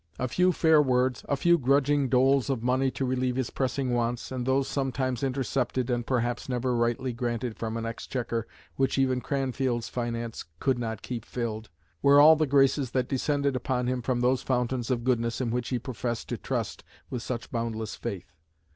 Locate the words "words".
0.81-1.23